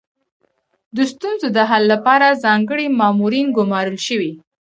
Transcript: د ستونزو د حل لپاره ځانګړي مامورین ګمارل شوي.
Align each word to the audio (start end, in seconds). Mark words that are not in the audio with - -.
د 0.95 0.97
ستونزو 1.11 1.47
د 1.57 1.59
حل 1.69 1.83
لپاره 1.93 2.39
ځانګړي 2.43 2.85
مامورین 2.99 3.47
ګمارل 3.57 3.97
شوي. 4.07 4.31